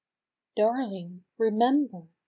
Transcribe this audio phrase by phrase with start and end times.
[0.55, 2.07] DARLING remember!